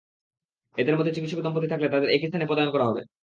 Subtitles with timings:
[0.75, 3.01] এদের মধ্যে চিকিৎসক দম্পতি থাকলে তাঁদের একই স্থানে পদায়ন করা হবে।